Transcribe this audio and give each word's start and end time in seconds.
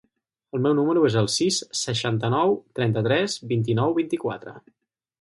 El 0.59 0.63
meu 0.65 0.71
número 0.79 1.03
es 1.09 1.17
el 1.21 1.29
sis, 1.33 1.59
seixanta-nou, 1.83 2.57
trenta-tres, 2.81 3.39
vint-i-nou, 3.55 3.99
vint-i-quatre. 4.03 4.61